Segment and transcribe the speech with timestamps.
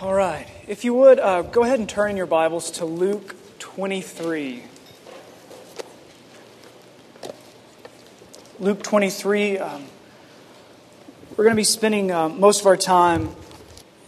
[0.00, 0.48] All right.
[0.66, 4.64] If you would, uh, go ahead and turn in your Bibles to Luke 23.
[8.58, 9.58] Luke 23.
[9.58, 9.84] Um,
[11.36, 13.36] we're going to be spending uh, most of our time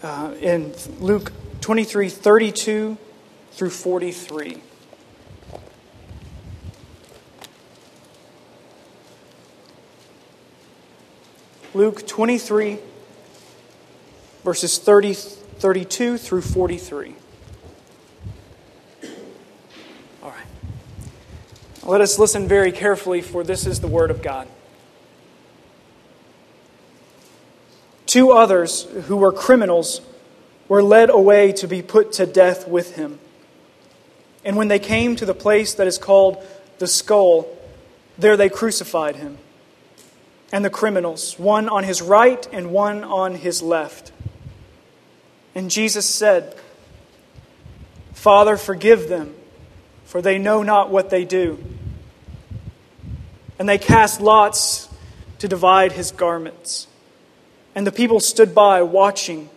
[0.02, 2.98] uh, in Luke 23 32
[3.52, 4.60] through 43.
[11.74, 12.78] Luke 23,
[14.42, 15.14] verses 30,
[15.58, 17.14] 32 through 43.
[20.22, 20.46] All right.
[21.82, 24.48] Let us listen very carefully, for this is the Word of God.
[28.06, 30.00] Two others who were criminals
[30.68, 33.18] were led away to be put to death with him.
[34.44, 36.42] And when they came to the place that is called
[36.78, 37.48] the skull,
[38.16, 39.38] there they crucified him
[40.52, 44.12] and the criminals, one on his right and one on his left.
[45.56, 46.54] And Jesus said,
[48.12, 49.34] Father, forgive them,
[50.04, 51.58] for they know not what they do.
[53.58, 54.88] And they cast lots
[55.38, 56.86] to divide his garments.
[57.74, 59.48] And the people stood by watching.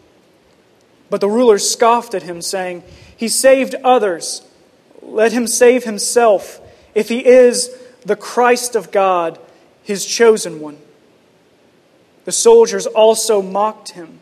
[1.09, 2.83] But the rulers scoffed at him, saying,
[3.17, 4.41] He saved others.
[5.01, 6.61] Let him save himself,
[6.95, 9.37] if he is the Christ of God
[9.83, 10.77] his chosen one.
[12.23, 14.21] The soldiers also mocked him,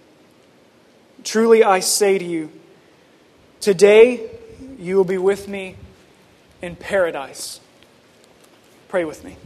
[1.23, 2.51] Truly I say to you,
[3.59, 4.29] today
[4.77, 5.75] you will be with me
[6.61, 7.59] in paradise.
[8.87, 9.37] Pray with me.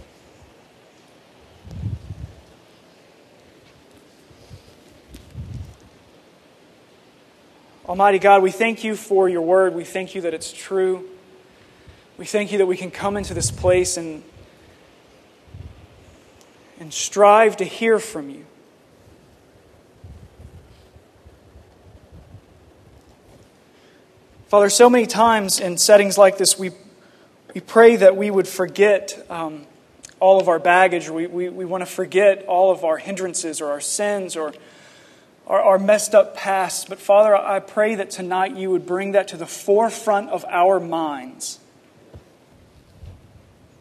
[7.88, 9.76] Almighty God, we thank you for your word.
[9.76, 11.08] We thank you that it's true.
[12.18, 14.24] We thank you that we can come into this place and
[16.80, 18.46] and strive to hear from you.
[24.48, 26.70] Father, so many times in settings like this, we,
[27.56, 29.66] we pray that we would forget um,
[30.20, 31.10] all of our baggage.
[31.10, 34.54] We, we, we want to forget all of our hindrances or our sins or
[35.48, 36.90] our, our messed up past.
[36.90, 40.80] But Father, I pray that tonight you would bring that to the forefront of our
[40.80, 41.60] minds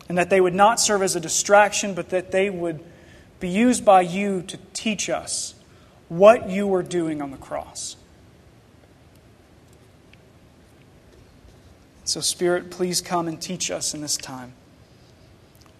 [0.09, 2.83] and that they would not serve as a distraction, but that they would
[3.39, 5.55] be used by you to teach us
[6.09, 7.97] what you were doing on the cross.
[12.06, 14.53] So, Spirit, please come and teach us in this time.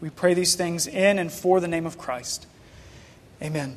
[0.01, 2.47] We pray these things in and for the name of Christ.
[3.43, 3.77] Amen.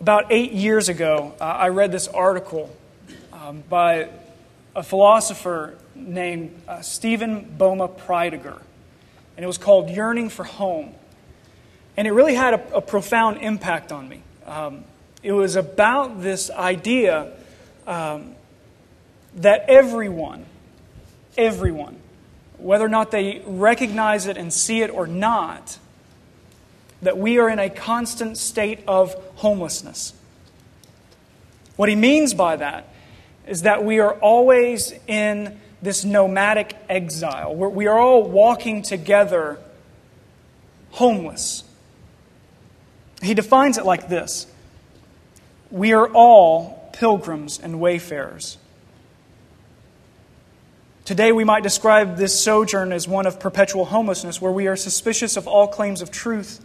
[0.00, 2.74] About eight years ago, uh, I read this article
[3.32, 4.10] um, by
[4.76, 8.60] a philosopher named uh, Steven Bouma-Prediger,
[9.36, 10.94] and it was called Yearning for Home.
[11.96, 14.22] And it really had a, a profound impact on me.
[14.46, 14.84] Um,
[15.24, 17.32] it was about this idea
[17.88, 18.36] um,
[19.38, 20.44] that everyone,
[21.36, 21.98] everyone,
[22.58, 25.78] whether or not they recognize it and see it or not,
[27.02, 30.12] that we are in a constant state of homelessness.
[31.76, 32.88] What he means by that
[33.46, 39.58] is that we are always in this nomadic exile, where we are all walking together
[40.90, 41.62] homeless.
[43.22, 44.46] He defines it like this
[45.70, 48.58] We are all pilgrims and wayfarers.
[51.08, 55.38] Today, we might describe this sojourn as one of perpetual homelessness, where we are suspicious
[55.38, 56.62] of all claims of truth,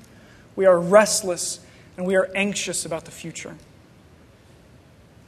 [0.58, 1.62] we are restless,
[1.96, 3.56] and we are anxious about the future.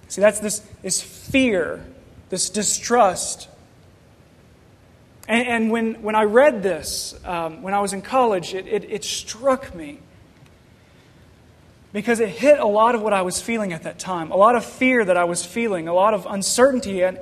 [0.10, 1.86] See, that's this, this fear,
[2.28, 3.48] this distrust.
[5.30, 8.84] And, and when, when I read this, um, when I was in college, it, it,
[8.84, 10.00] it struck me
[11.94, 14.58] because it hit a lot of what I was feeling at that time, a lot
[14.58, 17.18] of fear that I was feeling, a lot of uncertainty, and,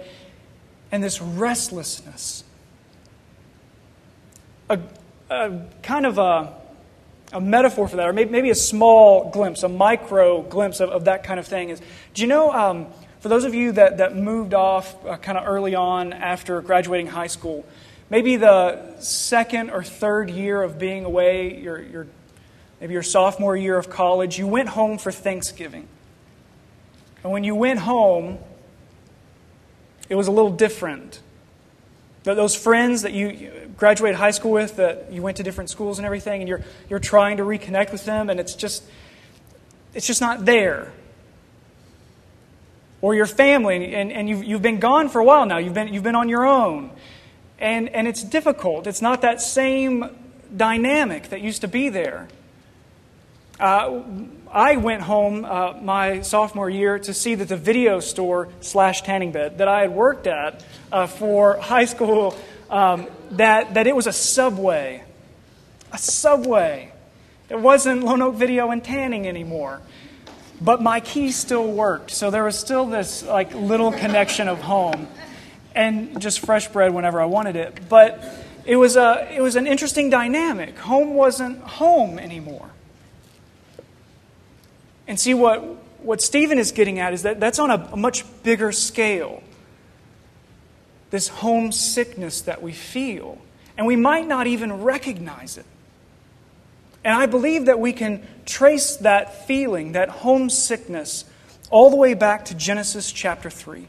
[0.94, 2.44] and this restlessness.
[4.70, 4.80] A,
[5.32, 6.54] a kind of a,
[7.34, 11.06] a metaphor for that, or maybe, maybe a small glimpse, a micro glimpse of, of
[11.06, 11.82] that kind of thing is
[12.14, 12.86] do you know, um,
[13.22, 17.08] for those of you that, that moved off uh, kind of early on after graduating
[17.08, 17.66] high school,
[18.12, 22.08] maybe the second or third year of being away, you're, you're
[22.80, 25.88] maybe your sophomore year of college, you went home for Thanksgiving.
[27.24, 28.38] And when you went home,
[30.14, 31.20] it was a little different.
[32.22, 36.06] Those friends that you graduated high school with, that you went to different schools and
[36.06, 38.84] everything, and you're, you're trying to reconnect with them, and it's just,
[39.96, 40.94] it's just not there.
[43.02, 45.92] Or your family, and, and you've, you've been gone for a while now, you've been,
[45.92, 46.92] you've been on your own.
[47.58, 48.86] And, and it's difficult.
[48.86, 50.16] It's not that same
[50.56, 52.28] dynamic that used to be there.
[53.60, 54.04] Uh,
[54.54, 59.32] I went home uh, my sophomore year to see that the video store slash tanning
[59.32, 62.38] bed that I had worked at uh, for high school,
[62.70, 65.04] um, that, that it was a subway.
[65.92, 66.92] A subway.
[67.50, 69.82] It wasn't Lone Oak Video and Tanning anymore.
[70.62, 75.08] But my key still worked, so there was still this like little connection of home,
[75.76, 77.90] and just fresh bread whenever I wanted it.
[77.90, 78.24] But
[78.66, 80.78] it was a it was an interesting dynamic.
[80.78, 82.70] Home wasn't home anymore.
[85.08, 85.62] And see, what,
[86.02, 89.44] what Stephen is getting at is that that's on a, a much bigger scale.
[91.10, 93.40] This homesickness that we feel.
[93.78, 95.66] And we might not even recognize it.
[97.04, 101.26] And I believe that we can trace that feeling, that homesickness,
[101.70, 103.88] all the way back to Genesis chapter 3.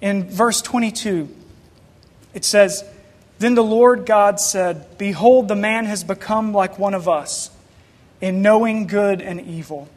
[0.00, 1.28] In verse 22,
[2.34, 2.84] it says,
[3.38, 7.50] Then the Lord God said, Behold, the man has become like one of us
[8.20, 9.88] in knowing good and evil.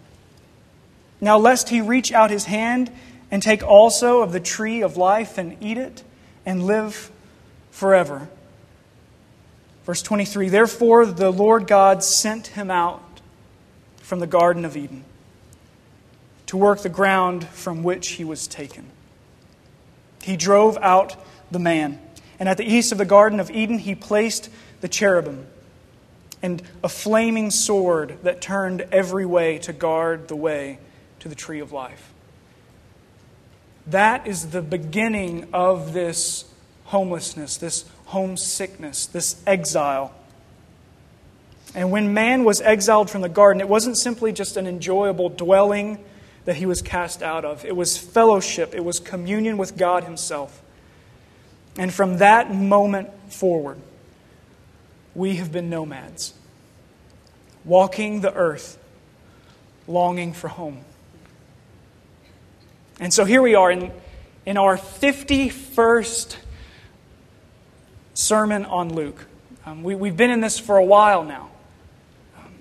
[1.20, 2.92] Now, lest he reach out his hand
[3.32, 6.04] and take also of the tree of life and eat it
[6.46, 7.12] and live
[7.72, 8.28] forever.
[9.86, 13.04] Verse 23 Therefore, the Lord God sent him out
[13.98, 15.04] from the Garden of Eden
[16.48, 18.86] to work the ground from which he was taken.
[20.22, 21.16] He drove out
[21.52, 22.00] the man,
[22.40, 24.50] and at the east of the Garden of Eden, he placed
[24.82, 25.46] the cherubim
[26.42, 30.80] and a flaming sword that turned every way to guard the way
[31.20, 32.14] to the tree of life.
[33.88, 36.46] That is the beginning of this
[36.86, 40.14] homelessness, this homesickness, this exile.
[41.74, 46.04] And when man was exiled from the garden, it wasn't simply just an enjoyable dwelling
[46.46, 50.62] that he was cast out of, it was fellowship, it was communion with God Himself.
[51.78, 53.80] And from that moment forward,
[55.18, 56.36] we have been nomads,
[57.66, 58.78] walking the earth,
[59.88, 60.86] longing for home.
[63.00, 63.92] And so here we are in,
[64.46, 66.38] in our 51st
[68.14, 69.26] sermon on Luke.
[69.66, 71.50] Um, we, we've been in this for a while now.
[72.38, 72.54] Um,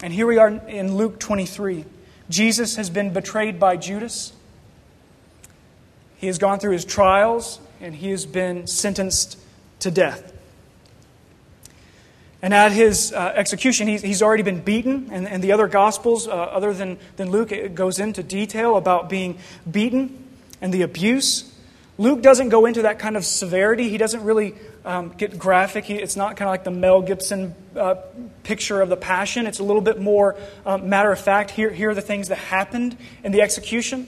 [0.00, 1.84] and here we are in Luke 23.
[2.30, 4.32] Jesus has been betrayed by Judas.
[6.16, 9.36] He has gone through his trials and he has been sentenced
[9.80, 10.33] to death.
[12.44, 15.08] And at his uh, execution, he's, he's already been beaten.
[15.10, 19.08] And, and the other Gospels, uh, other than, than Luke, it goes into detail about
[19.08, 20.28] being beaten
[20.60, 21.50] and the abuse.
[21.96, 23.88] Luke doesn't go into that kind of severity.
[23.88, 24.54] He doesn't really
[24.84, 25.86] um, get graphic.
[25.86, 27.94] He, it's not kind of like the Mel Gibson uh,
[28.42, 29.46] picture of the Passion.
[29.46, 31.50] It's a little bit more um, matter of fact.
[31.50, 34.06] Here, here are the things that happened in the execution.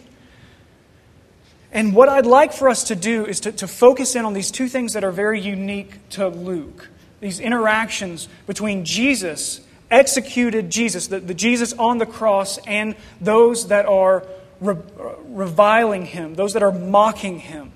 [1.72, 4.50] And what I'd like for us to do is to, to focus in on these
[4.50, 11.20] two things that are very unique to Luke these interactions between Jesus, executed Jesus, the,
[11.20, 14.24] the Jesus on the cross, and those that are
[14.60, 17.72] re- uh, reviling him, those that are mocking him.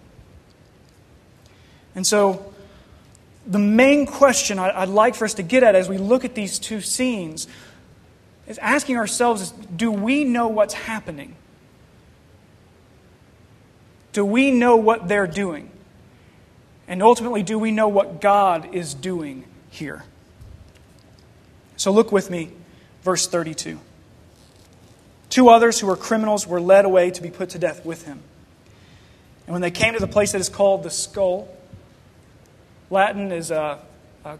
[1.94, 2.52] And so,
[3.46, 6.58] the main question I'd like for us to get at as we look at these
[6.58, 7.48] two scenes
[8.46, 11.34] is asking ourselves do we know what's happening?
[14.12, 15.70] Do we know what they're doing?
[16.90, 20.02] And ultimately, do we know what God is doing here?
[21.76, 22.50] So look with me,
[23.04, 23.78] verse 32.
[25.28, 28.20] Two others who were criminals were led away to be put to death with him.
[29.46, 31.48] And when they came to the place that is called the skull,
[32.90, 33.78] Latin is a,
[34.24, 34.38] a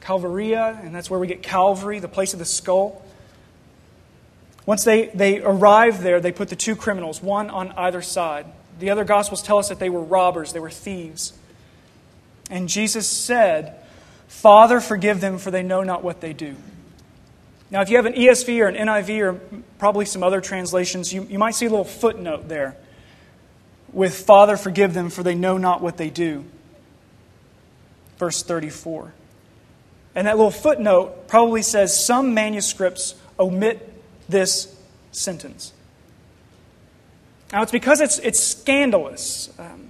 [0.00, 3.04] Calvaria, and that's where we get Calvary, the place of the skull.
[4.66, 8.46] Once they, they arrived there, they put the two criminals, one on either side.
[8.80, 11.34] The other Gospels tell us that they were robbers, they were thieves.
[12.50, 13.76] And Jesus said,
[14.28, 16.56] Father, forgive them, for they know not what they do.
[17.70, 19.40] Now, if you have an ESV or an NIV or
[19.78, 22.76] probably some other translations, you, you might see a little footnote there
[23.92, 26.44] with Father, forgive them, for they know not what they do.
[28.18, 29.12] Verse 34.
[30.14, 33.92] And that little footnote probably says some manuscripts omit
[34.28, 34.76] this
[35.12, 35.72] sentence.
[37.52, 39.50] Now, it's because it's, it's scandalous.
[39.58, 39.87] Um,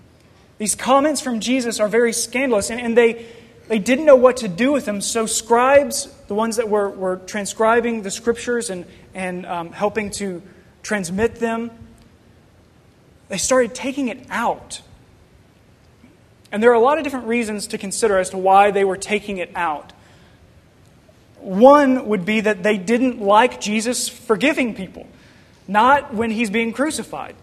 [0.58, 3.26] these comments from Jesus are very scandalous, and, and they,
[3.68, 5.00] they didn't know what to do with them.
[5.00, 8.84] So, scribes, the ones that were, were transcribing the scriptures and,
[9.14, 10.42] and um, helping to
[10.82, 11.70] transmit them,
[13.28, 14.82] they started taking it out.
[16.50, 18.96] And there are a lot of different reasons to consider as to why they were
[18.96, 19.92] taking it out.
[21.40, 25.06] One would be that they didn't like Jesus forgiving people,
[25.68, 27.36] not when he's being crucified.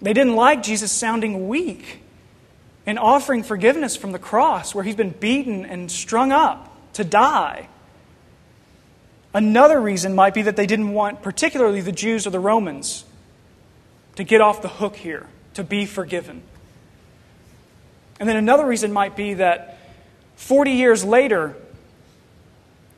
[0.00, 2.01] They didn't like Jesus sounding weak
[2.86, 7.68] and offering forgiveness from the cross where he's been beaten and strung up to die.
[9.34, 13.04] Another reason might be that they didn't want, particularly the Jews or the Romans,
[14.16, 16.42] to get off the hook here, to be forgiven.
[18.20, 19.78] And then another reason might be that
[20.36, 21.56] 40 years later,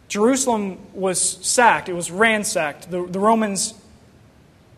[0.09, 2.91] Jerusalem was sacked, it was ransacked.
[2.91, 3.75] The, the Romans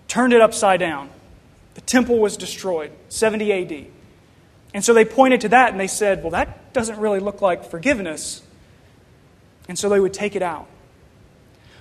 [0.08, 1.10] turned it upside down.
[1.74, 3.86] The temple was destroyed, 70 AD.
[4.76, 7.64] And so they pointed to that and they said, well, that doesn't really look like
[7.64, 8.42] forgiveness.
[9.70, 10.68] And so they would take it out.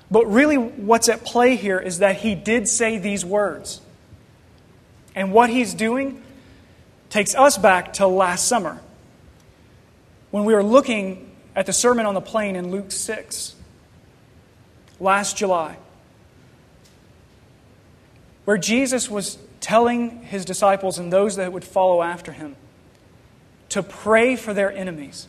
[0.09, 3.81] But really, what's at play here is that he did say these words.
[5.13, 6.23] And what he's doing
[7.09, 8.79] takes us back to last summer
[10.31, 13.55] when we were looking at the Sermon on the Plain in Luke 6
[15.01, 15.75] last July,
[18.45, 22.55] where Jesus was telling his disciples and those that would follow after him
[23.75, 25.27] to pray for their enemies,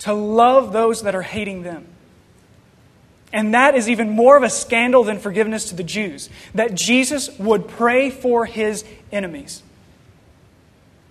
[0.00, 1.86] to love those that are hating them.
[3.32, 7.38] And that is even more of a scandal than forgiveness to the Jews, that Jesus
[7.38, 9.62] would pray for his enemies.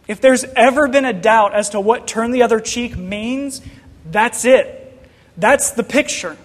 [0.09, 3.61] If there's ever been a doubt as to what turn the other cheek means,
[4.05, 5.07] that's it.
[5.37, 6.35] That's the picture.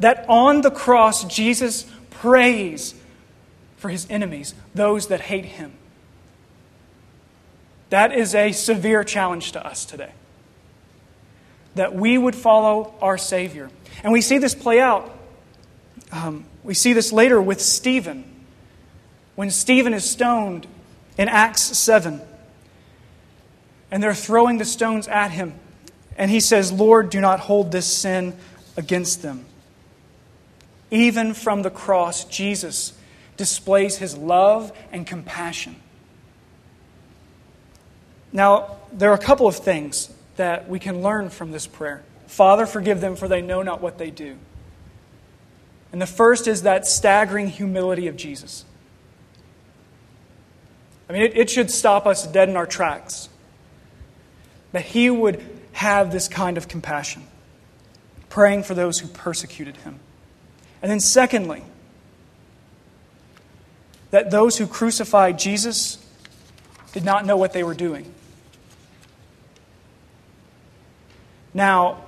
[0.00, 2.94] That on the cross, Jesus prays
[3.76, 5.74] for his enemies, those that hate him.
[7.92, 10.12] That is a severe challenge to us today.
[11.74, 13.68] That we would follow our Savior.
[14.02, 15.14] And we see this play out.
[16.10, 18.24] Um, we see this later with Stephen.
[19.34, 20.66] When Stephen is stoned
[21.18, 22.22] in Acts 7.
[23.90, 25.52] And they're throwing the stones at him.
[26.16, 28.34] And he says, Lord, do not hold this sin
[28.74, 29.44] against them.
[30.90, 32.94] Even from the cross, Jesus
[33.36, 35.76] displays his love and compassion.
[38.32, 42.02] Now, there are a couple of things that we can learn from this prayer.
[42.26, 44.38] Father, forgive them, for they know not what they do.
[45.92, 48.64] And the first is that staggering humility of Jesus.
[51.08, 53.28] I mean, it, it should stop us dead in our tracks.
[54.72, 57.24] That he would have this kind of compassion,
[58.30, 60.00] praying for those who persecuted him.
[60.80, 61.62] And then, secondly,
[64.10, 65.98] that those who crucified Jesus
[66.92, 68.12] did not know what they were doing.
[71.54, 72.04] Now,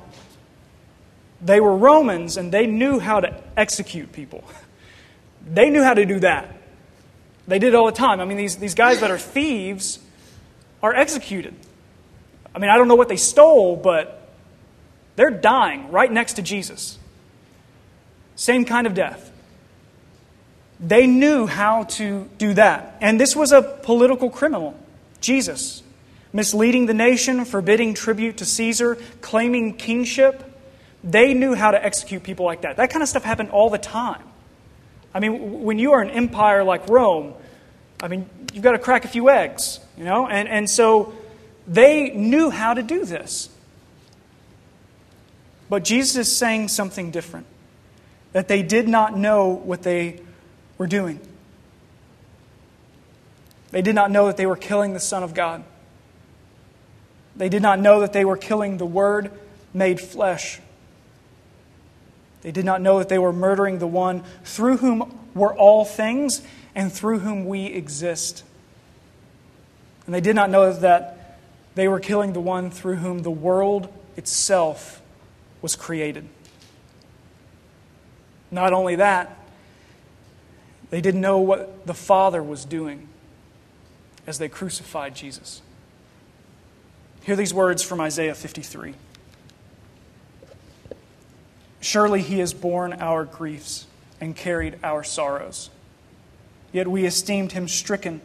[1.41, 4.45] they were Romans and they knew how to execute people.
[5.47, 6.57] They knew how to do that.
[7.47, 8.19] They did it all the time.
[8.19, 9.99] I mean, these, these guys that are thieves
[10.83, 11.55] are executed.
[12.55, 14.27] I mean, I don't know what they stole, but
[15.17, 16.99] they're dying right next to Jesus.
[18.37, 19.31] Same kind of death.
[20.81, 22.97] They knew how to do that.
[23.01, 24.79] And this was a political criminal,
[25.21, 25.83] Jesus,
[26.35, 30.43] misleading the nation, forbidding tribute to Caesar, claiming kingship.
[31.03, 32.77] They knew how to execute people like that.
[32.77, 34.23] That kind of stuff happened all the time.
[35.15, 37.35] I mean, when you are an empire like Rome,
[38.03, 40.27] I mean, you've got to crack a few eggs, you know?
[40.27, 41.15] And, and so
[41.69, 43.49] they knew how to do this.
[45.71, 47.47] But Jesus is saying something different
[48.33, 50.21] that they did not know what they
[50.79, 51.21] were doing.
[53.71, 55.65] They did not know that they were killing the Son of God.
[57.37, 59.31] They did not know that they were killing the Word
[59.73, 60.61] made flesh.
[62.43, 66.43] They did not know that they were murdering the one through whom were all things
[66.75, 68.45] and through whom we exist.
[70.07, 71.39] And they did not know that
[71.75, 75.03] they were killing the one through whom the world itself
[75.63, 76.29] was created.
[78.51, 79.37] Not only that,
[80.91, 83.09] they didn't know what the Father was doing
[84.27, 85.63] as they crucified Jesus.
[87.25, 88.95] Hear these words from Isaiah 53.
[91.81, 93.87] Surely he has borne our griefs
[94.21, 95.71] and carried our sorrows.
[96.71, 98.21] Yet we esteemed him stricken,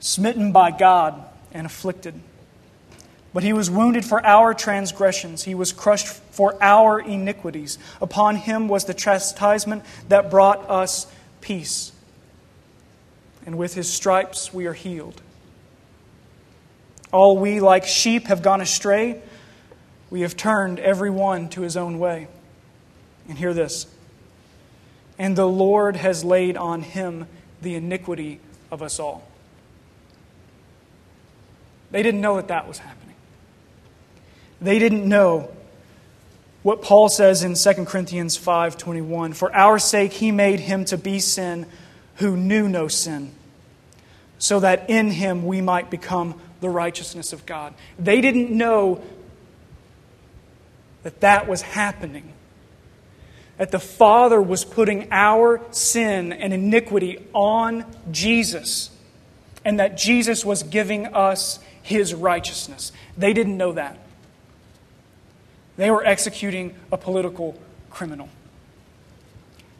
[0.00, 2.14] smitten by God, and afflicted.
[3.34, 7.76] But he was wounded for our transgressions, he was crushed for our iniquities.
[8.00, 11.06] Upon him was the chastisement that brought us
[11.42, 11.92] peace.
[13.44, 15.20] And with his stripes we are healed.
[17.14, 19.22] All we, like sheep, have gone astray.
[20.10, 22.26] We have turned every one to his own way.
[23.28, 23.86] And hear this.
[25.16, 27.28] And the Lord has laid on him
[27.62, 28.40] the iniquity
[28.72, 29.28] of us all.
[31.92, 33.14] They didn't know that that was happening.
[34.60, 35.50] They didn't know
[36.64, 41.20] what Paul says in 2 Corinthians 5:21, "For our sake he made him to be
[41.20, 41.66] sin
[42.16, 43.30] who knew no sin,
[44.36, 49.00] so that in him we might become the righteousness of God." They didn't know
[51.04, 52.32] that that was happening
[53.56, 58.90] that the Father was putting our sin and iniquity on Jesus,
[59.64, 62.90] and that Jesus was giving us his righteousness.
[63.16, 63.98] They didn't know that.
[65.76, 67.56] They were executing a political
[67.90, 68.28] criminal.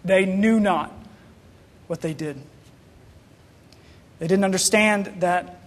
[0.05, 0.93] They knew not
[1.87, 2.41] what they did.
[4.19, 5.59] They didn't understand that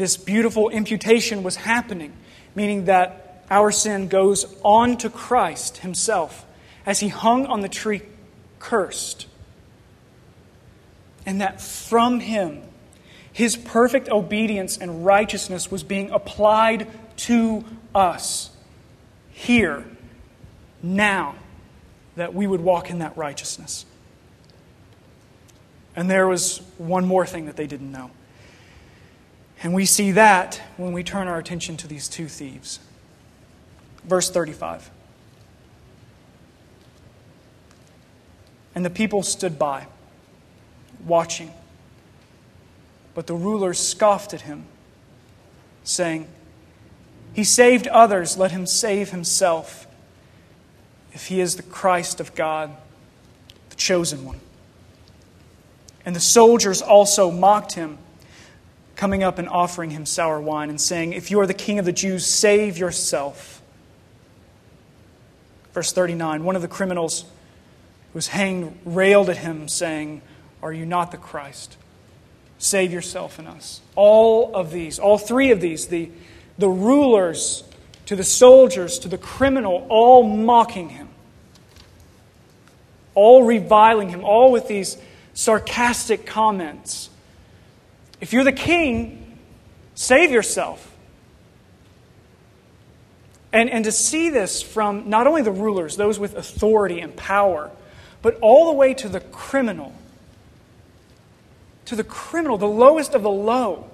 [0.00, 2.12] this beautiful imputation was happening,
[2.54, 6.46] meaning that our sin goes on to Christ himself
[6.86, 8.00] as he hung on the tree
[8.58, 9.26] cursed.
[11.26, 12.62] And that from him,
[13.30, 16.88] his perfect obedience and righteousness was being applied
[17.18, 17.64] to
[17.94, 18.50] us
[19.30, 19.84] here,
[20.82, 21.34] now,
[22.16, 23.84] that we would walk in that righteousness.
[25.94, 28.10] And there was one more thing that they didn't know.
[29.62, 32.80] And we see that when we turn our attention to these two thieves.
[34.04, 34.90] Verse 35.
[38.74, 39.86] And the people stood by,
[41.04, 41.52] watching.
[43.14, 44.64] But the rulers scoffed at him,
[45.84, 46.26] saying,
[47.34, 49.86] He saved others, let him save himself,
[51.12, 52.70] if he is the Christ of God,
[53.68, 54.40] the chosen one.
[56.06, 57.98] And the soldiers also mocked him,
[59.00, 61.86] coming up and offering him sour wine, and saying, If you are the king of
[61.86, 63.62] the Jews, save yourself.
[65.72, 67.28] Verse 39 One of the criminals who
[68.18, 70.20] was hanged railed at him, saying,
[70.62, 71.78] Are you not the Christ?
[72.58, 73.80] Save yourself and us.
[73.94, 76.10] All of these, all three of these, the,
[76.58, 77.64] the rulers
[78.04, 81.08] to the soldiers to the criminal, all mocking him,
[83.14, 84.98] all reviling him, all with these
[85.32, 87.08] sarcastic comments.
[88.20, 89.38] If you're the king,
[89.94, 90.86] save yourself.
[93.52, 97.70] And, and to see this from not only the rulers, those with authority and power,
[98.22, 99.92] but all the way to the criminal.
[101.86, 103.90] To the criminal, the lowest of the low,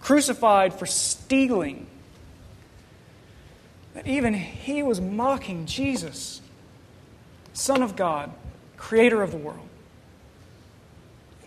[0.00, 1.86] crucified for stealing.
[3.94, 6.42] That even he was mocking Jesus,
[7.54, 8.30] Son of God,
[8.76, 9.69] Creator of the world.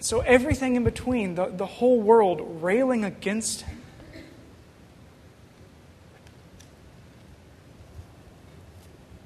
[0.04, 3.82] So everything in between, the, the whole world railing against him.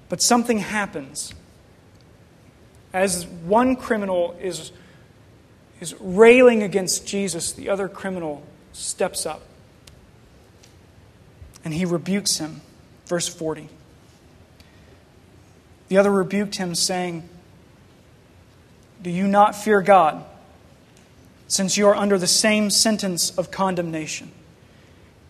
[0.07, 1.33] But something happens
[2.93, 4.71] as one criminal is,
[5.81, 9.41] is railing against Jesus, the other criminal steps up
[11.65, 12.61] and he rebukes him.
[13.07, 13.67] Verse 40.
[15.87, 17.27] The other rebuked him, saying,
[19.01, 20.23] Do you not fear God,
[21.47, 24.31] since you are under the same sentence of condemnation?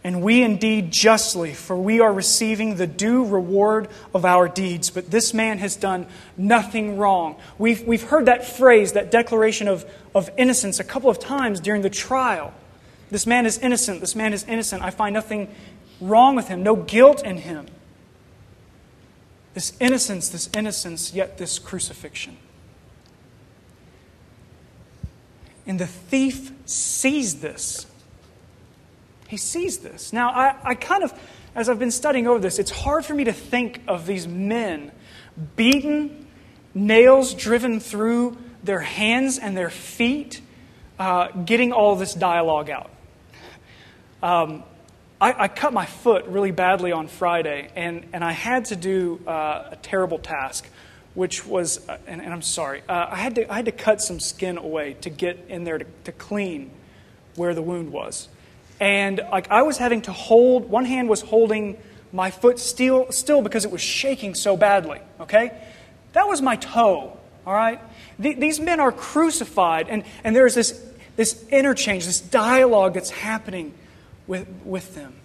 [0.04, 4.90] And we indeed justly, for we are receiving the due reward of our deeds.
[4.90, 6.06] But this man has done
[6.38, 7.36] nothing wrong.
[7.58, 11.82] We've, we've heard that phrase, that declaration of, of innocence, a couple of times during
[11.82, 12.54] the trial.
[13.10, 14.00] This man is innocent.
[14.00, 14.82] This man is innocent.
[14.82, 15.54] I find nothing
[16.00, 17.66] wrong with him, no guilt in him.
[19.56, 22.38] This innocence, this innocence, yet this crucifixion.
[25.68, 27.86] And the thief sees this.
[29.28, 30.14] He sees this.
[30.14, 31.14] Now, I, I kind of,
[31.54, 34.92] as I've been studying over this, it's hard for me to think of these men
[35.56, 36.26] beaten,
[36.74, 40.42] nails driven through their hands and their feet,
[40.98, 42.90] uh, getting all this dialogue out.
[44.24, 44.64] Um,
[45.22, 49.22] I, I, cut my foot really badly on Friday, and, and I had to do
[49.28, 50.68] uh, a terrible task,
[51.18, 54.04] which was, uh, and, and, I'm sorry, uh, I, had to, I had to cut
[54.04, 56.70] some skin away to get in there to, to clean
[57.36, 58.28] where the wound was.
[58.80, 61.76] And like I was having to hold, one hand was holding
[62.14, 65.60] my foot still, still because it was shaking so badly, okay?
[66.14, 67.82] That was my toe, all right?
[68.20, 70.80] These men are crucified, and, and there's this,
[71.16, 73.74] this interchange, this dialogue that's happening
[74.28, 75.16] with, with them.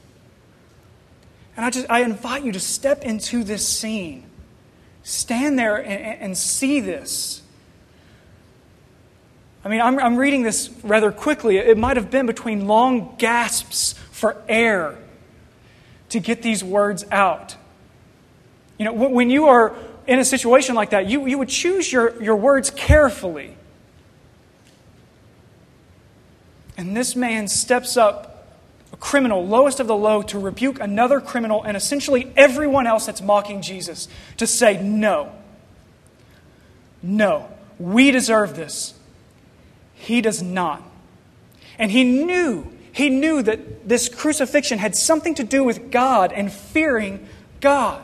[1.54, 4.24] And I just I invite you to step into this scene.
[5.02, 7.42] Stand there and, and see this.
[9.64, 11.56] I mean, I'm, I'm reading this rather quickly.
[11.58, 14.96] It might have been between long gasps for air
[16.08, 17.56] to get these words out.
[18.78, 22.20] You know, when you are in a situation like that, you, you would choose your,
[22.22, 23.56] your words carefully.
[26.76, 28.31] And this man steps up,
[28.92, 33.22] a criminal, lowest of the low, to rebuke another criminal and essentially everyone else that's
[33.22, 35.32] mocking Jesus to say, No.
[37.02, 37.48] No.
[37.78, 38.94] We deserve this.
[39.94, 40.82] He does not.
[41.78, 46.52] And he knew, he knew that this crucifixion had something to do with God and
[46.52, 47.26] fearing
[47.60, 48.02] God.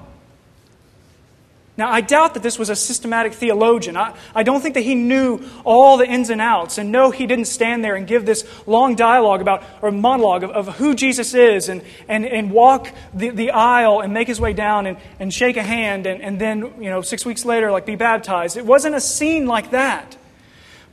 [1.79, 3.97] Now, I doubt that this was a systematic theologian.
[3.97, 6.77] I, I don't think that he knew all the ins and outs.
[6.77, 10.51] And no, he didn't stand there and give this long dialogue about, or monologue of,
[10.51, 14.53] of who Jesus is and, and, and walk the, the aisle and make his way
[14.53, 17.87] down and, and shake a hand and, and then, you know, six weeks later, like
[17.87, 18.57] be baptized.
[18.57, 20.17] It wasn't a scene like that.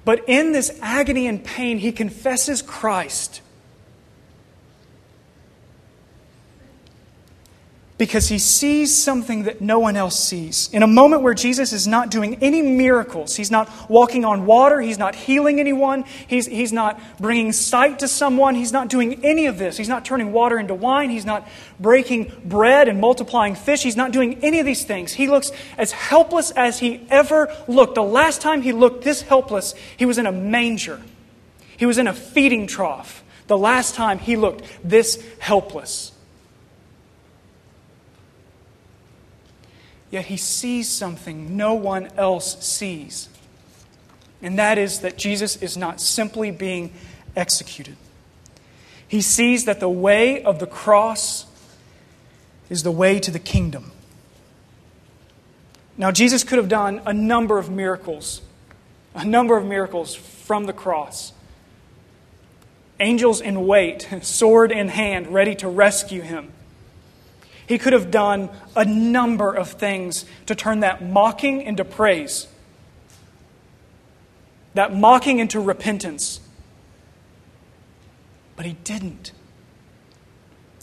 [0.06, 3.42] But in this agony and pain, he confesses Christ.
[7.98, 10.70] Because he sees something that no one else sees.
[10.74, 14.82] In a moment where Jesus is not doing any miracles, he's not walking on water,
[14.82, 19.46] he's not healing anyone, he's, he's not bringing sight to someone, he's not doing any
[19.46, 19.78] of this.
[19.78, 21.48] He's not turning water into wine, he's not
[21.80, 25.14] breaking bread and multiplying fish, he's not doing any of these things.
[25.14, 27.96] He looks as helpless as he ever looked.
[27.96, 31.02] The last time he looked this helpless, he was in a manger,
[31.78, 33.24] he was in a feeding trough.
[33.48, 36.12] The last time he looked this helpless.
[40.16, 43.28] Yet he sees something no one else sees.
[44.42, 46.94] And that is that Jesus is not simply being
[47.36, 47.98] executed.
[49.06, 51.46] He sees that the way of the cross
[52.70, 53.92] is the way to the kingdom.
[55.98, 58.42] Now, Jesus could have done a number of miracles,
[59.14, 61.34] a number of miracles from the cross.
[63.02, 66.54] Angels in wait, sword in hand, ready to rescue him.
[67.68, 72.48] He could have done a number of things to turn that mocking into praise,
[74.76, 76.40] that mocking into repentance.
[78.56, 79.32] But he didn't.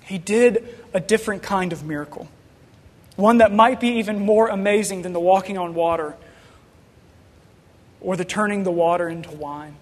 [0.04, 2.28] He did a different kind of miracle,
[3.14, 6.16] one that might be even more amazing than the walking on water
[8.00, 9.76] or the turning the water into wine.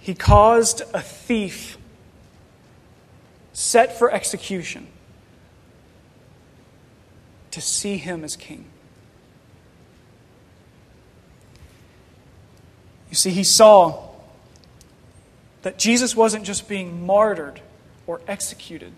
[0.00, 1.78] He caused a thief
[3.52, 4.88] set for execution
[7.50, 8.64] to see him as king.
[13.08, 14.08] You see, he saw
[15.62, 17.60] that Jesus wasn't just being martyred
[18.06, 18.92] or executed.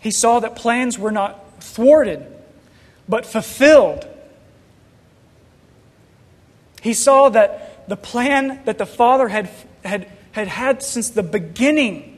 [0.00, 2.26] He saw that plans were not thwarted,
[3.08, 4.06] but fulfilled.
[6.82, 9.48] He saw that the plan that the Father had,
[9.82, 12.13] had, had had since the beginning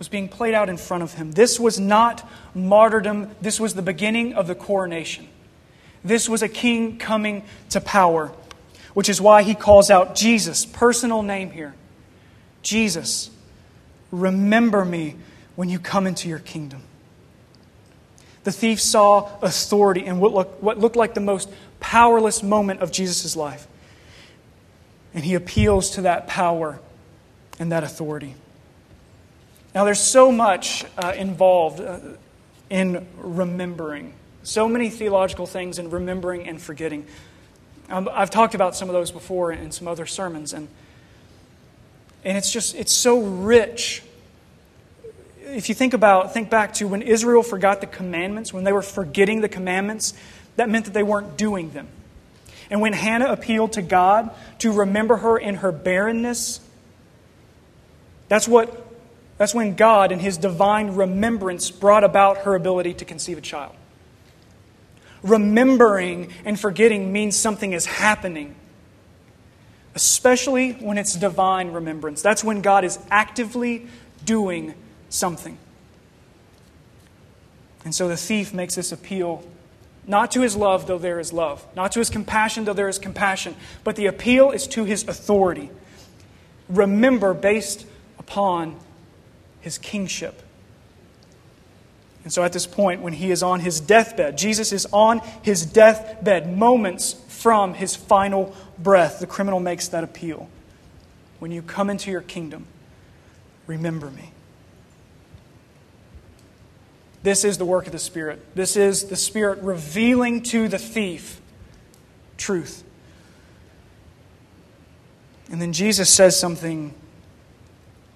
[0.00, 1.30] was being played out in front of him.
[1.30, 5.28] This was not martyrdom, this was the beginning of the coronation.
[6.02, 8.32] This was a king coming to power,
[8.94, 11.74] which is why he calls out Jesus, personal name here.
[12.62, 13.30] Jesus,
[14.10, 15.16] remember me
[15.54, 16.82] when you come into your kingdom.
[18.44, 22.90] The thief saw authority in what looked, what looked like the most powerless moment of
[22.90, 23.66] Jesus' life.
[25.12, 26.80] And he appeals to that power
[27.58, 28.34] and that authority.
[29.74, 32.00] Now, there's so much uh, involved uh,
[32.70, 37.06] in remembering, so many theological things in remembering and forgetting.
[37.88, 40.66] Um, I've talked about some of those before in some other sermons, and,
[42.24, 44.02] and it's just, it's so rich.
[45.42, 48.82] If you think about, think back to when Israel forgot the commandments, when they were
[48.82, 50.14] forgetting the commandments,
[50.56, 51.86] that meant that they weren't doing them.
[52.70, 56.60] And when Hannah appealed to God to remember her in her barrenness,
[58.28, 58.89] that's what
[59.40, 63.74] that's when God, in His divine remembrance, brought about her ability to conceive a child.
[65.22, 68.54] Remembering and forgetting means something is happening,
[69.94, 72.20] especially when it's divine remembrance.
[72.20, 73.86] That's when God is actively
[74.26, 74.74] doing
[75.08, 75.56] something.
[77.86, 79.42] And so the thief makes this appeal
[80.06, 82.98] not to his love, though there is love, not to his compassion, though there is
[82.98, 85.70] compassion, but the appeal is to his authority.
[86.68, 87.86] Remember, based
[88.18, 88.76] upon
[89.60, 90.42] his kingship.
[92.24, 95.64] And so at this point, when he is on his deathbed, Jesus is on his
[95.64, 100.48] deathbed, moments from his final breath, the criminal makes that appeal.
[101.38, 102.66] When you come into your kingdom,
[103.66, 104.32] remember me.
[107.22, 108.54] This is the work of the Spirit.
[108.54, 111.40] This is the Spirit revealing to the thief
[112.36, 112.84] truth.
[115.50, 116.94] And then Jesus says something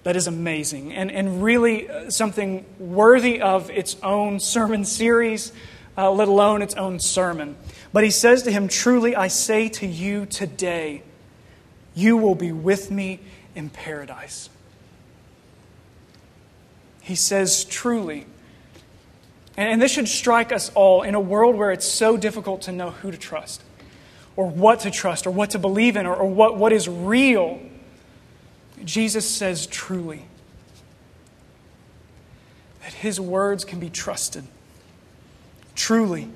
[0.05, 5.51] that is amazing and, and really uh, something worthy of its own sermon series,
[5.97, 7.55] uh, let alone its own sermon.
[7.91, 11.01] But he says to him, Truly I say to you today,
[11.95, 13.19] you will be with me
[13.55, 14.51] in paradise.
[17.01, 18.27] He says, Truly.
[19.57, 22.91] And this should strike us all in a world where it's so difficult to know
[22.91, 23.63] who to trust,
[24.35, 27.59] or what to trust, or what to believe in, or, or what, what is real.
[28.83, 30.25] Jesus says truly
[32.81, 34.43] that his words can be trusted.
[35.75, 36.29] Truly,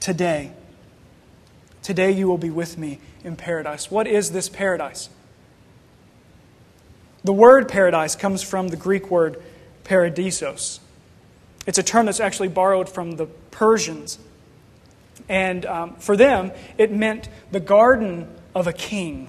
[0.00, 0.52] today.
[1.82, 3.90] Today you will be with me in paradise.
[3.90, 5.08] What is this paradise?
[7.24, 9.42] The word paradise comes from the Greek word
[9.84, 10.80] paradeisos.
[11.66, 14.18] It's a term that's actually borrowed from the Persians.
[15.28, 19.28] And um, for them, it meant the garden of a king.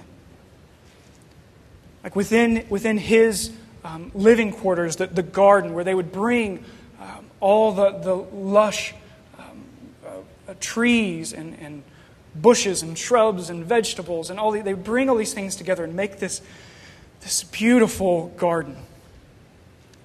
[2.08, 3.52] Like within, within his
[3.84, 6.64] um, living quarters, the, the garden, where they would bring
[6.98, 8.94] um, all the, the lush
[9.38, 9.62] um,
[10.06, 11.82] uh, trees and, and
[12.34, 15.94] bushes and shrubs and vegetables and all the, they bring all these things together and
[15.96, 16.40] make this,
[17.20, 18.74] this beautiful garden.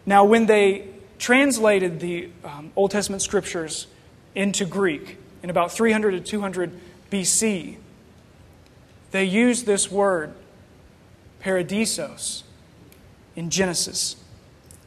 [0.05, 0.89] Now, when they
[1.19, 3.87] translated the um, Old Testament scriptures
[4.35, 6.77] into Greek in about 300 to 200
[7.09, 7.77] BC,
[9.11, 10.33] they used this word,
[11.43, 12.43] paradeisos,
[13.35, 14.15] in Genesis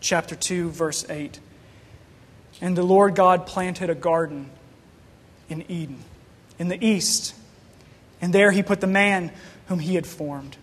[0.01, 1.40] chapter 2, verse 8.
[2.61, 4.51] And the Lord God planted a garden
[5.49, 6.03] in Eden,
[6.59, 7.35] in the east,
[8.21, 9.33] and there he put the man
[9.66, 10.57] whom he had formed.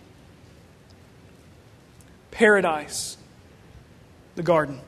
[2.30, 3.16] Paradise,
[4.34, 4.80] the garden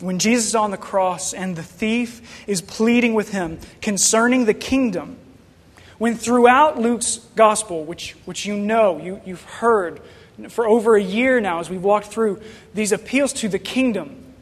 [0.00, 4.54] when Jesus is on the cross and the thief is pleading with him concerning the
[4.54, 5.16] kingdom,
[5.98, 10.00] when throughout Luke's gospel, which, which you know, you, you've heard
[10.48, 12.40] for over a year now as we've walked through
[12.74, 14.34] these appeals to the kingdom,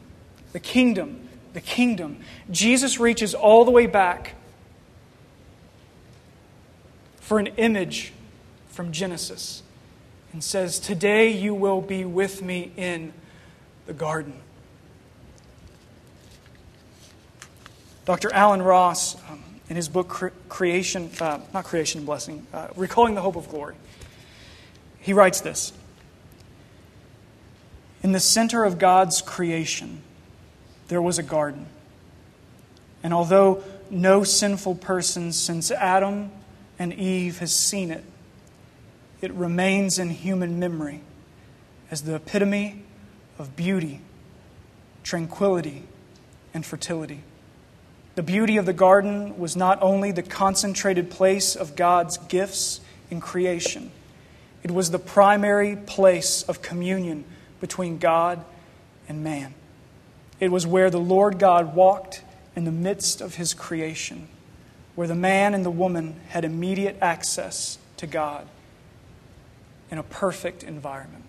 [0.51, 4.33] the kingdom, the kingdom, Jesus reaches all the way back
[7.19, 8.11] for an image
[8.69, 9.61] from Genesis
[10.31, 13.13] and says, Today you will be with me in
[13.85, 14.41] the garden.
[18.05, 18.33] Dr.
[18.33, 23.15] Allen Ross, um, in his book Cre- Creation, uh, not Creation and Blessing, uh, Recalling
[23.15, 23.73] the Hope of Glory,
[24.99, 25.73] he writes this
[28.03, 30.03] In the center of God's creation,
[30.89, 31.65] there was a garden.
[33.01, 36.29] And although no sinful person since Adam
[36.77, 38.03] and Eve has seen it,
[39.21, 41.01] it remains in human memory
[41.89, 42.83] as the epitome
[43.39, 44.01] of beauty,
[45.01, 45.81] tranquility,
[46.53, 47.23] and fertility.
[48.15, 53.19] The beauty of the garden was not only the concentrated place of God's gifts in
[53.19, 53.91] creation,
[54.61, 57.25] it was the primary place of communion
[57.59, 58.43] between God
[59.09, 59.53] and man.
[60.39, 62.23] It was where the Lord God walked
[62.55, 64.27] in the midst of his creation,
[64.95, 68.47] where the man and the woman had immediate access to God
[69.89, 71.23] in a perfect environment.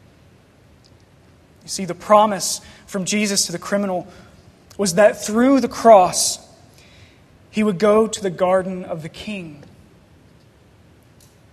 [1.62, 4.06] You see, the promise from Jesus to the criminal
[4.76, 6.38] was that through the cross,
[7.54, 9.62] he would go to the garden of the king.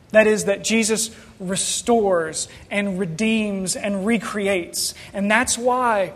[0.10, 4.96] That is, that Jesus restores and redeems and recreates.
[5.14, 6.14] And that's why.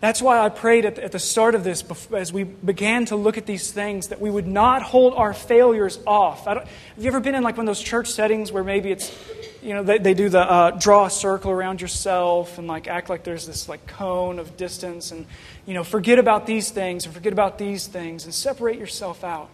[0.00, 3.44] That's why I prayed at the start of this, as we began to look at
[3.44, 6.46] these things, that we would not hold our failures off.
[6.46, 6.66] have
[6.96, 9.14] you ever been in like one of those church settings where maybe it's,
[9.62, 13.10] you know, they, they do the uh, draw a circle around yourself and like act
[13.10, 15.26] like there's this like cone of distance and
[15.66, 19.50] you know, forget about these things and forget about these things and separate yourself out.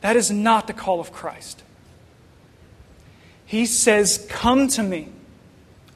[0.00, 1.62] That is not the call of Christ.
[3.44, 5.08] He says, Come to me,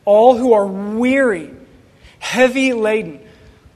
[0.05, 1.51] all who are weary,
[2.19, 3.21] heavy laden.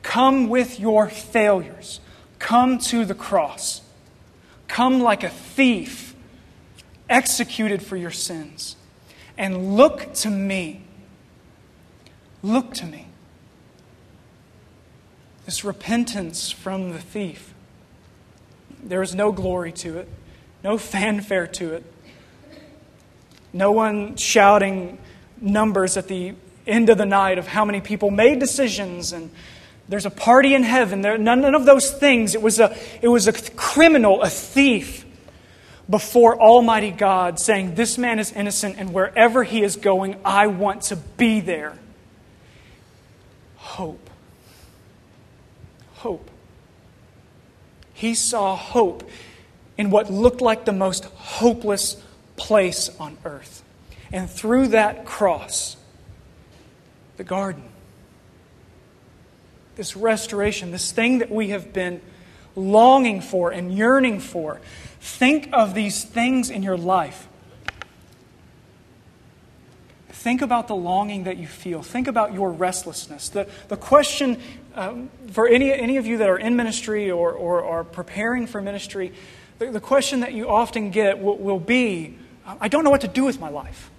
[0.03, 2.01] Come with your failures.
[2.39, 3.81] Come to the cross.
[4.69, 6.04] Come like a thief,
[7.09, 8.77] executed for your sins.
[9.37, 10.83] And look to me.
[12.43, 13.09] Look to me.
[15.45, 17.53] This repentance from the thief.
[18.83, 20.09] There is no glory to it,
[20.63, 21.85] no fanfare to it,
[23.53, 24.99] no one shouting
[25.41, 26.35] numbers at the
[26.67, 29.31] end of the night of how many people made decisions and
[29.89, 31.03] There's a party in heaven.
[31.03, 32.35] There, none, none of those things.
[32.35, 35.04] It was, a, it was a criminal, a thief
[35.89, 40.83] before Almighty God saying, This man is innocent, and wherever he is going, I want
[40.83, 41.79] to be there.
[43.57, 44.11] Hope.
[45.95, 46.31] Hope.
[47.93, 49.09] He saw hope
[49.77, 52.03] in what looked like the most hopeless
[52.37, 53.63] place on earth.
[54.13, 55.77] And through that cross,
[57.17, 57.65] the garden,
[59.77, 62.01] this restoration, this thing that we have been
[62.55, 64.61] longing for and yearning for,
[65.05, 67.29] think of these things in your life.
[70.09, 71.83] Think about the longing that you feel.
[71.83, 73.29] Think about your restlessness.
[73.29, 74.41] The, the question
[74.75, 78.63] um, for any, any of you that are in ministry or, or are preparing for
[78.63, 79.13] ministry,
[79.59, 83.09] the, the question that you often get will, will be I don't know what to
[83.09, 83.91] do with my life.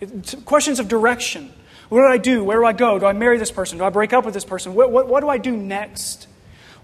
[0.00, 1.52] It's questions of direction.
[1.88, 2.42] What do I do?
[2.42, 2.98] Where do I go?
[2.98, 3.78] Do I marry this person?
[3.78, 4.74] Do I break up with this person?
[4.74, 6.26] What, what, what do I do next?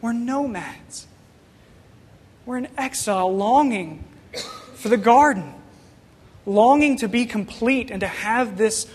[0.03, 1.07] We're nomads.
[2.48, 4.04] We're in exile, longing
[4.76, 5.52] for the garden,
[6.46, 8.87] longing to be complete and to have this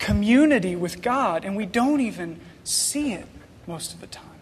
[0.00, 3.26] community with God, and we don't even see it
[3.68, 4.40] most of the time.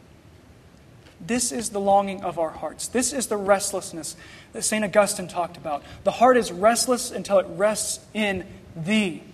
[1.20, 2.88] This is the longing of our hearts.
[2.88, 4.16] This is the restlessness
[4.54, 4.82] that St.
[4.82, 5.82] Augustine talked about.
[6.04, 9.24] The heart is restless until it rests in Thee.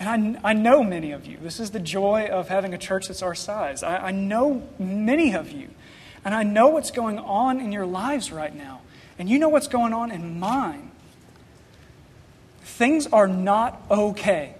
[0.00, 1.36] And I, I know many of you.
[1.36, 3.82] This is the joy of having a church that's our size.
[3.82, 5.68] I, I know many of you.
[6.24, 8.80] And I know what's going on in your lives right now.
[9.18, 10.90] And you know what's going on in mine.
[12.62, 14.54] Things are not okay.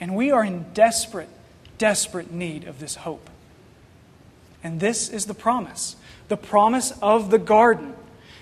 [0.00, 1.28] And we are in desperate,
[1.76, 3.28] desperate need of this hope.
[4.64, 5.96] And this is the promise
[6.28, 7.94] the promise of the garden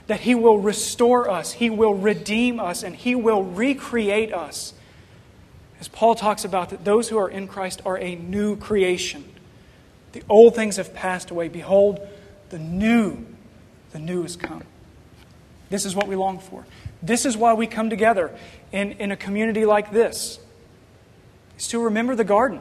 [0.06, 4.72] that He will restore us, He will redeem us, and He will recreate us
[5.80, 9.24] as Paul talks about that those who are in Christ are a new creation.
[10.12, 11.48] The old things have passed away.
[11.48, 12.00] Behold,
[12.50, 13.26] the new,
[13.92, 14.62] the new has come.
[15.70, 16.64] This is what we long for.
[17.02, 18.30] This is why we come together
[18.70, 20.38] in, in a community like this.
[21.58, 22.60] Is to remember the garden.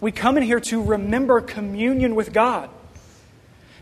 [0.00, 2.68] We come in here to remember communion with God.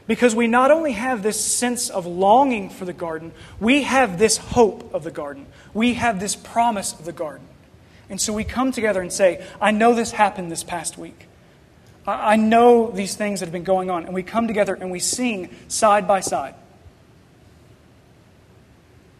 [0.06, 4.36] Because we not only have this sense of longing for the garden, we have this
[4.36, 5.46] hope of the garden.
[5.74, 7.46] We have this promise of the garden.
[8.12, 11.28] And so we come together and say, I know this happened this past week.
[12.06, 14.04] I know these things that have been going on.
[14.04, 16.54] And we come together and we sing side by side.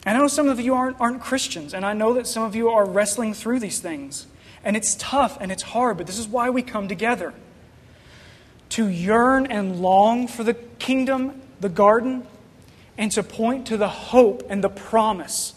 [0.05, 2.68] I know some of you aren't, aren't Christians, and I know that some of you
[2.68, 4.26] are wrestling through these things.
[4.62, 7.33] And it's tough and it's hard, but this is why we come together
[8.68, 12.26] to yearn and long for the kingdom, the garden,
[12.98, 15.55] and to point to the hope and the promise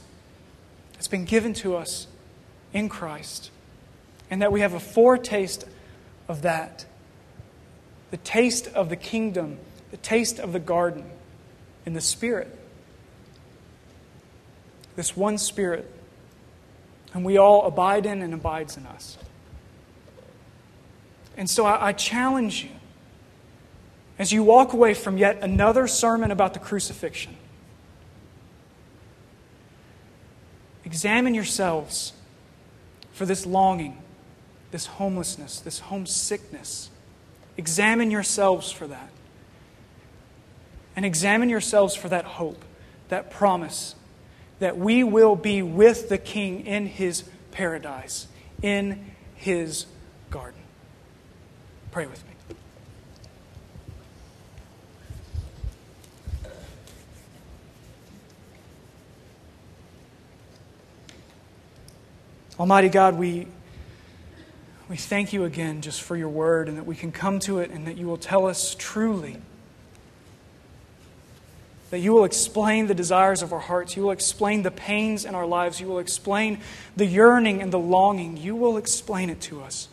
[0.94, 2.08] that's been given to us
[2.76, 3.50] in Christ,
[4.30, 5.66] and that we have a foretaste
[6.28, 6.86] of that
[8.12, 9.58] the taste of the kingdom,
[9.92, 11.04] the taste of the garden
[11.86, 12.48] in the Spirit.
[14.96, 15.92] This one Spirit,
[17.14, 19.18] and we all abide in and abides in us.
[21.36, 22.70] And so I, I challenge you
[24.18, 27.36] as you walk away from yet another sermon about the crucifixion.
[30.86, 32.14] Examine yourselves
[33.16, 33.98] for this longing,
[34.72, 36.90] this homelessness, this homesickness.
[37.56, 39.10] Examine yourselves for that.
[40.98, 42.64] And examine yourselves for that hope,
[43.08, 43.96] that promise
[44.60, 48.28] that we will be with the King in his paradise,
[48.62, 49.86] in his
[50.30, 50.62] garden.
[51.92, 52.35] Pray with me.
[62.58, 63.48] Almighty God, we,
[64.88, 67.70] we thank you again just for your word and that we can come to it
[67.70, 69.36] and that you will tell us truly.
[71.90, 73.98] That you will explain the desires of our hearts.
[73.98, 75.82] You will explain the pains in our lives.
[75.82, 76.62] You will explain
[76.96, 78.38] the yearning and the longing.
[78.38, 79.90] You will explain it to us.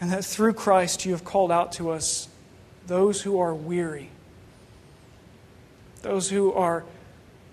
[0.00, 2.28] And that through Christ you have called out to us
[2.86, 4.08] those who are weary,
[6.00, 6.82] those who are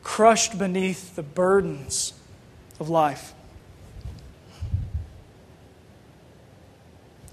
[0.03, 2.13] crushed beneath the burdens
[2.80, 3.34] of life.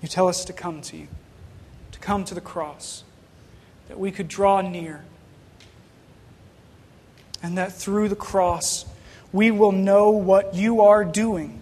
[0.03, 1.09] You tell us to come to you,
[1.93, 3.05] to come to the cross,
[3.89, 5.05] that we could draw near,
[7.43, 8.85] and that through the cross
[9.33, 11.61] we will know what you are doing.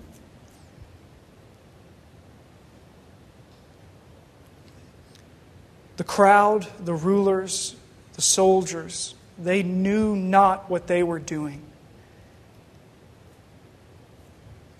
[5.96, 7.76] The crowd, the rulers,
[8.14, 11.62] the soldiers, they knew not what they were doing.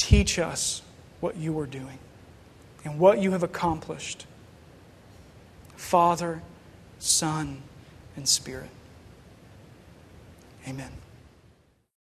[0.05, 0.83] Teach us
[1.21, 1.99] what you are doing
[2.85, 4.27] and what you have accomplished.
[5.77, 6.43] Father,
[6.99, 7.63] Son,
[8.15, 8.69] and Spirit.
[10.69, 10.91] Amen.